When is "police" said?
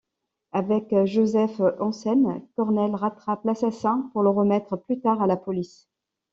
5.37-5.87